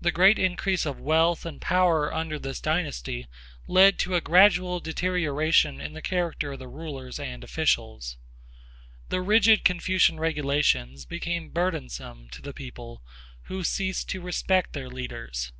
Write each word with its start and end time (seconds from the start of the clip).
The 0.00 0.12
great 0.12 0.38
increase 0.38 0.86
of 0.86 1.00
wealth 1.00 1.44
and 1.44 1.60
power 1.60 2.14
under 2.14 2.38
this 2.38 2.60
dynasty 2.60 3.26
led 3.66 3.98
to 3.98 4.14
a 4.14 4.20
gradual 4.20 4.78
deterioration 4.78 5.80
in 5.80 5.92
the 5.92 6.00
character 6.00 6.52
of 6.52 6.60
the 6.60 6.68
rulers 6.68 7.18
and 7.18 7.42
officials. 7.42 8.16
The 9.08 9.20
rigid 9.20 9.64
Confucian 9.64 10.20
regulations 10.20 11.04
became 11.04 11.50
burdensome 11.50 12.28
to 12.28 12.40
the 12.42 12.54
people 12.54 13.02
who 13.46 13.64
ceased 13.64 14.08
to 14.10 14.20
respect 14.20 14.72
their 14.72 14.88
leaders. 14.88 15.50